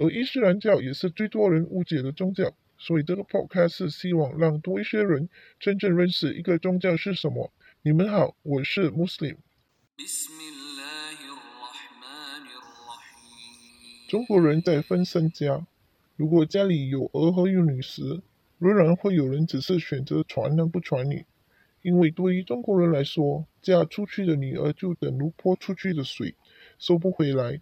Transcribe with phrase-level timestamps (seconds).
[0.00, 7.52] 而伊斯兰教也是最多人误解的宗教，所以这个 podcast 是希望让多一些人真正认识一个宗教是什么。
[7.82, 9.36] 你们好，我是 Muslim。
[14.08, 15.66] 中国人在分身家，
[16.16, 18.22] 如果家里有儿和有女时，
[18.58, 21.26] 仍然会有人只是选择传男不传女，
[21.82, 26.34] 因为对于中国人来说，嫁出去的女儿就等如泼出去的水，
[26.78, 27.60] 收不回来，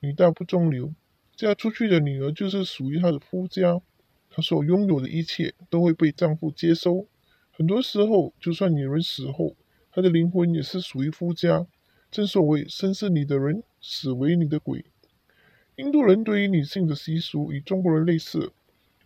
[0.00, 0.92] 女大不中留。
[1.36, 3.82] 嫁出去的女儿就是属于她的夫家，
[4.30, 7.06] 她所拥有的一切都会被丈夫接收。
[7.52, 9.54] 很多时候，就算女人死后，
[9.92, 11.66] 她的灵魂也是属于夫家。
[12.10, 14.86] 正所谓“生是你的人，死为你的鬼”。
[15.76, 18.52] 印度人对于女性的习俗与中国人类似，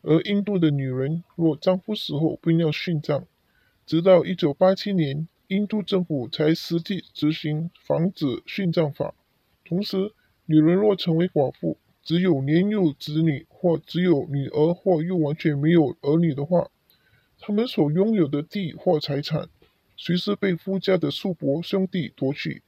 [0.03, 3.27] 而印度的女人若丈夫死后便要殉葬。
[3.87, 9.15] 直到一九八七年，印度政府才实际执行防止殉葬法。
[9.65, 10.13] 同时，
[10.47, 11.77] 女人若成为寡妇，
[12.11, 16.69] 只有年幼子女，或只有女儿，或又完全没有儿女的话，
[17.39, 19.49] 他们所拥有的地或财产，
[19.97, 22.65] 随时被夫家的叔伯兄弟夺去。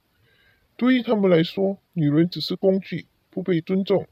[0.77, 4.07] 对于他们来说，女人只是工具，不被尊重。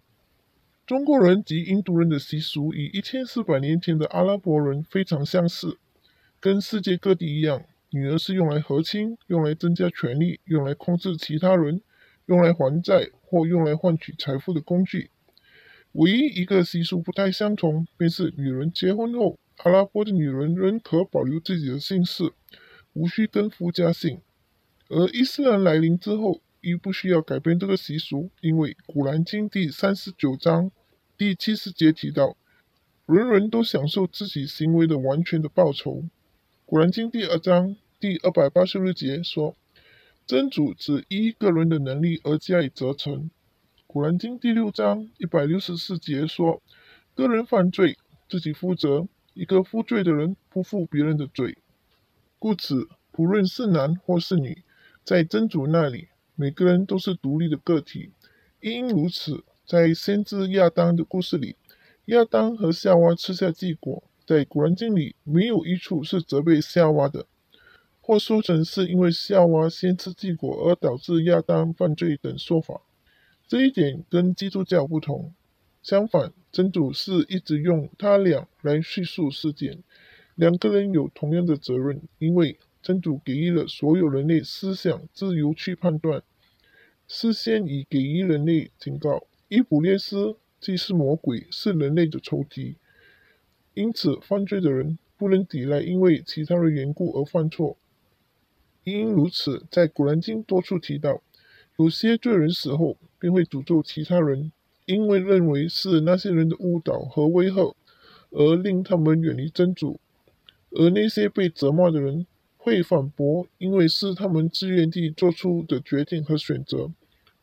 [0.85, 5.79] 中国人及印度人的习俗与一千四百年前的阿拉伯人非常相似，
[6.41, 11.81] 跟世界各地一样，女儿是用来和亲，用来增加权力，用来控制其他人，
[12.27, 15.09] 用来还债或用来换取财富的工具。
[15.93, 22.33] 唯一一个习俗不太相同，便是女人结婚后，阿拉伯的女人仍可保留自己的姓氏，
[22.93, 24.21] 无需跟夫家姓；
[24.89, 30.71] 而伊斯兰来临之后，亦不需要改变这个习俗，因为《古兰经》第三十九章
[31.19, 32.37] 第七十节提到，
[33.07, 35.95] 人人都享受自己行为的完全的报酬。
[36.65, 39.57] 《古兰经》第二章第二百八十六节说，
[40.25, 43.29] 真主只依个人的能力而加以责成。
[43.93, 46.63] 古兰经第六章一百六十四节说
[47.13, 49.09] ：“个人犯罪，自己负责。
[49.35, 51.59] 一个负罪的人不负别人的罪。
[52.39, 54.63] 故此，不论是男或是女，
[55.03, 56.07] 在真主那里，
[56.37, 58.13] 每个人都是独立的个体。
[58.61, 61.57] 因如此，在先知亚当的故事里，
[62.05, 67.27] 亚当和夏娃吃下禁果，在古兰经里没有一处是责备夏娃的，
[68.01, 72.83] 或说成是因为夏娃先吃禁果而导致亚当犯罪等说法。”
[73.51, 75.35] 这一点跟基督教不同，
[75.83, 79.83] 相反，真主是一直用他俩来叙述事件，
[80.37, 86.23] 两个人有同样的责任，因为真主给予了所有人类思想自由去判断，
[87.09, 92.77] 事先已给予人类警告：伊卜列斯既是魔鬼，是人类的仇敌，
[93.75, 97.77] 因此犯罪的人不能抵赖因为其他的缘故而犯错。
[98.85, 101.21] 因如此，在古兰经多处提到。
[101.77, 104.51] 有些罪人死后便会诅咒其他人，
[104.87, 107.77] 因为认为是那些人的误导和威吓，
[108.31, 110.01] 而令他们远离真主；
[110.71, 112.27] 而那些被责骂的人
[112.57, 116.91] 会反驳，因为是他们自愿地做出的决定和选择，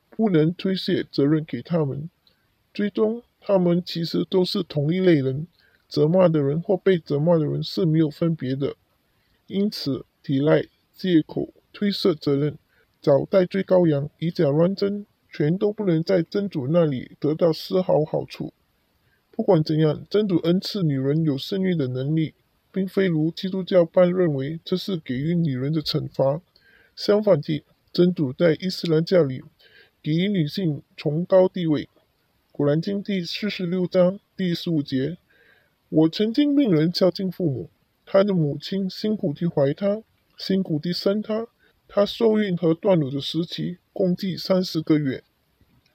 [0.09, 2.09] 不能推卸责任给他们。
[2.73, 5.47] 最终，他们其实都是同一类人，
[5.87, 8.75] 责骂的人或被责骂的人是没有分别的。
[9.45, 12.57] 因此，抵赖、借口、推卸责任。
[12.99, 15.05] 找代罪羔羊，以假乱真，
[15.37, 18.53] 全都不能在真主那里得到丝毫好处。
[19.29, 22.33] 不管怎样，真主恩赐女人有生育的能力，
[22.71, 26.41] 并非如基督教般认为这是给予女人的惩罚。
[26.95, 29.43] 相反地，真主在伊斯兰教里
[30.01, 31.87] 给予女性崇高地位。
[32.51, 35.19] 古兰经第四十六章第十五节：
[35.90, 37.69] 我曾经命人孝敬父母，
[38.07, 40.01] 他的母亲辛苦地怀他，
[40.35, 41.45] 辛苦地生他。
[41.87, 45.23] 他受孕和断乳的时期共计三十个月。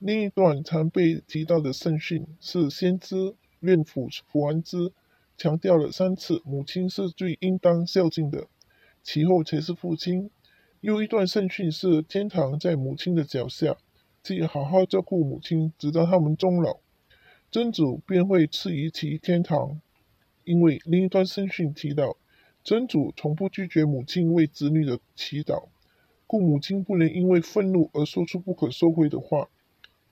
[0.04, 4.92] 另一段常被提到的圣训是先知愿福福安之
[5.36, 8.48] 强调了三次母亲是最应当孝敬的，
[9.04, 10.28] 其后才是父亲。
[10.80, 13.76] 又一段圣训是天堂在母亲的脚下，
[14.24, 16.80] 即好好照顾母亲，直到他们终老，
[17.48, 19.80] 真主便会赐予其天堂。
[20.42, 22.16] 因为另一段圣训提到，
[22.64, 25.68] 真主从不拒绝母亲为子女的祈祷。
[26.26, 29.48] 故母亲不能因为愤怒而说出不可收回的话，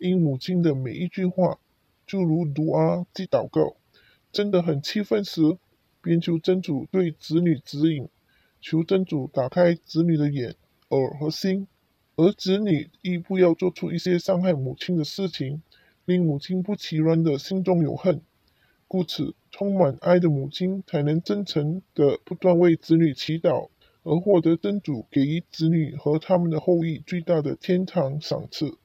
[0.00, 1.58] 因母亲的每一句话，
[2.06, 3.76] 就如读啊及祷告，
[4.32, 5.58] 真的很气愤时，
[6.00, 8.08] 便求真主对子女指引，
[8.62, 10.56] 求真主打开子女的眼、
[10.88, 11.68] 耳和心，
[12.16, 15.60] 而子女亦不要做出一些伤害母亲的事情，
[16.06, 18.22] 令母亲不其然的心中有恨。
[18.88, 23.68] 故此，充满爱的母亲才能真诚的不断为子女祈祷，
[24.02, 28.78] 而获得真主给予子女和他们的后裔最大的天堂赏赐。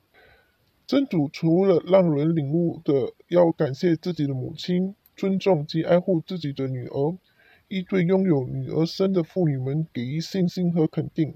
[0.88, 7.18] 真主除了让人领悟的要感谢自己的母亲，尊重及爱护自己的女儿，
[7.68, 11.34] 亦对拥有女儿身的妇女们给予信心和肯定。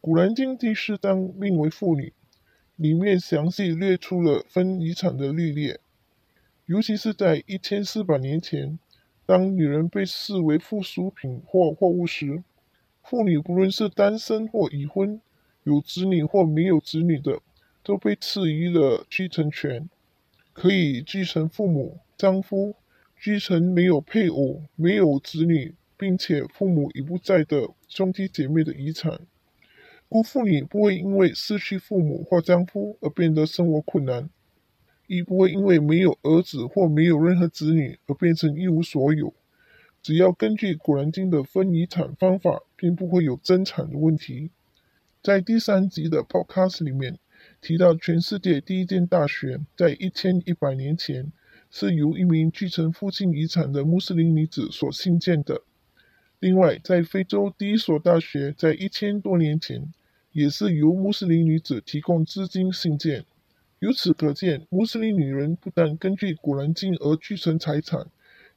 [0.00, 2.12] 古兰经第四章命为妇女，
[2.76, 5.74] 里面详细列出了分遗产的律例。
[6.66, 8.78] 尤其是在一千四百年前，
[9.26, 12.44] 当女人被视为附属品或货物时，
[13.02, 15.20] 妇女不论是单身或已婚，
[15.64, 17.40] 有子女或没有子女的，
[17.90, 19.90] 都被赐予了继承权，
[20.52, 22.76] 可以继承父母、丈夫，
[23.20, 29.18] 继承没有配偶、没有子女，并且父母已不在的兄弟姐妹的遗产。
[30.08, 34.30] 故妇女不会因为失去父母或丈夫而变得生活困难。
[35.08, 39.34] 亦不会因为没有儿子或没有任何子女而变成一无所有。
[40.00, 44.52] 只要根据《古兰经》的分遗产方法，并不会有争产的问题。
[45.20, 47.18] 在第三集的 Podcast 里面
[47.60, 51.30] 提到，全世界第一间大学在一千一百年前
[51.70, 55.60] 是由一名继承父亲遗产的穆斯林女子所兴建的。
[56.38, 59.92] 另外，在非洲第一所大学在一千多年前
[60.32, 63.26] 也是由穆斯林女子提供资金兴建。
[63.80, 68.06] 由此可见，穆斯林女人不但根据《古兰经》而继承财产，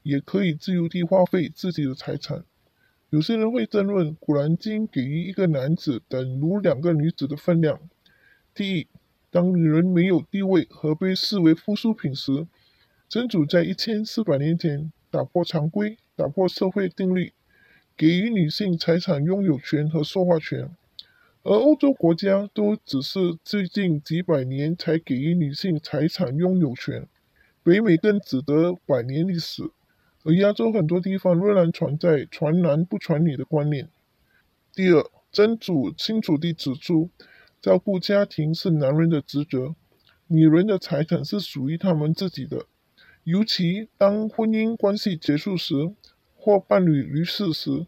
[0.01, 2.45] 也可以自由地花费自己的财产。
[3.09, 7.79] 有些人会争论，《古兰经》给予一个男子等如两个女子的分量。
[8.55, 8.87] 第一，
[9.31, 12.45] 当女人没有地位和被视为附属品时，
[13.09, 17.33] 真主在一千四百年前打破常规，打破社会定律，
[17.97, 20.69] 给予女性财产拥有权和说话权。
[21.41, 27.07] 而欧洲国家都只是最近几百年才给予女性财产拥有权，
[27.63, 29.63] 北美更只得百年历史，
[30.23, 33.89] 而亚洲很多地方仍然存在传男不传女的观念。
[34.73, 37.09] 第二，真主清楚地指出，
[37.63, 39.73] 照顾家庭是男人的职责，
[40.27, 42.65] 女人的财产是属于他们自己的，
[43.23, 45.73] 尤其当婚姻关系结束时
[46.35, 47.87] 或伴侣离世时，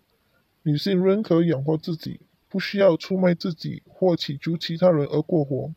[0.64, 2.22] 女性仍可养活自己。
[2.48, 5.74] 不需要出卖自己或祈求其他人而过活。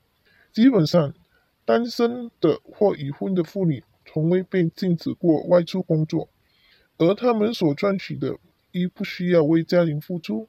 [0.52, 1.12] 基本上，
[1.64, 6.28] 单身的或已婚的妇女从未被禁止过外出工作，
[6.98, 8.38] 而他们所赚取的
[8.70, 10.48] 亦不需要为家庭付出，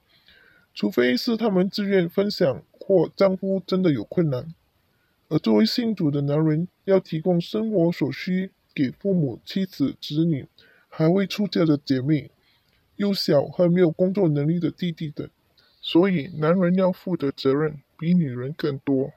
[0.75, 4.51] 除非是他们自愿分享或丈夫真的有困难。
[5.27, 10.47] 而作为信主的男人，要提供生活所需给父母、妻子、子女、
[10.87, 12.31] 还未出嫁的姐妹、
[12.95, 15.29] 幼小和没有工作能力的弟弟等。
[15.79, 19.11] 所以，男人要负的责任比女人更多。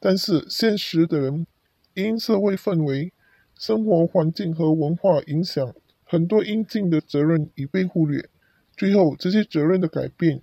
[0.00, 1.46] 但是，现实的人
[1.94, 3.12] 因社会氛围、
[3.56, 5.72] 生活环境和文化影响，
[6.02, 8.28] 很多应尽的责任已被忽略。
[8.76, 10.42] 最后，这些责任的改变，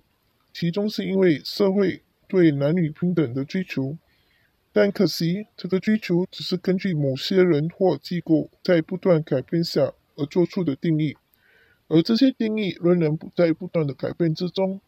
[0.54, 3.96] 其中是因为社会对男女平等的追求。
[4.72, 11.16] 但可惜，这个追求只是根据某些人或机构在不断改变下而做出的定义，
[11.88, 14.80] 而这些定义仍然不在不断的改变之中。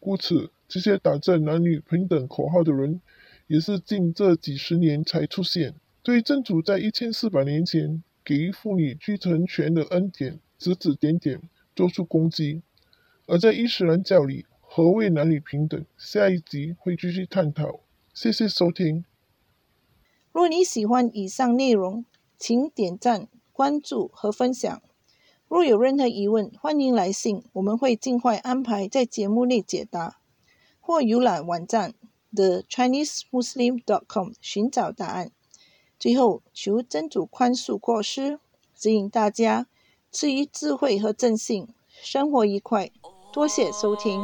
[0.00, 3.00] 故此，这些打着男女平等口号的人，
[3.46, 11.40] 也是近这几十年才出现，对真主在一千四百年前给予妇女继承权的恩典指指点点，
[11.76, 12.62] 做出攻击。
[13.26, 15.86] 而在伊斯兰教里，何谓男女平等？
[15.96, 17.78] 下一集会继续探讨。
[18.12, 19.04] 谢谢收听。
[20.32, 22.04] 若你喜欢以上内容，
[22.36, 24.82] 请点赞、关注和分享。
[25.46, 30.18] 若有任何疑问，欢迎来信，我们会尽快安排在节目内解答，
[30.80, 31.94] 或浏览网站
[32.34, 35.30] thechinesemuslim.com 寻找答案。
[36.00, 38.40] 最后，求真主宽恕过失，
[38.74, 39.68] 指引大家
[40.10, 41.68] 赐予智慧和正信，
[42.02, 42.90] 生活愉快。
[43.32, 44.20] 多谢收听。